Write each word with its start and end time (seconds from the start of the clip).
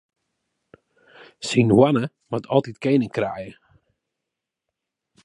Syn 1.47 1.69
hoanne 1.75 2.05
moat 2.29 2.49
altyd 2.53 2.77
kening 2.83 3.13
kraaie. 3.15 3.51